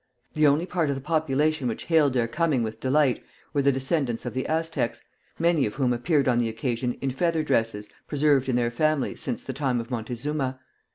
The 0.33 0.47
only 0.47 0.65
part 0.65 0.89
of 0.89 0.95
the 0.95 0.99
population 0.99 1.67
which 1.67 1.83
hailed 1.83 2.13
their 2.13 2.27
coming 2.27 2.63
with 2.63 2.79
delight 2.79 3.23
were 3.53 3.61
the 3.61 3.71
descendants 3.71 4.25
of 4.25 4.33
the 4.33 4.47
Aztecs, 4.47 5.03
many 5.37 5.63
of 5.67 5.75
whom 5.75 5.93
appeared 5.93 6.27
on 6.27 6.39
the 6.39 6.49
occasion 6.49 6.93
in 7.01 7.11
feather 7.11 7.43
dresses 7.43 7.87
preserved 8.07 8.49
in 8.49 8.55
their 8.55 8.71
families 8.71 9.21
since 9.21 9.43
the 9.43 9.53
time 9.53 9.79
of 9.79 9.91
Montezuma. 9.91 10.59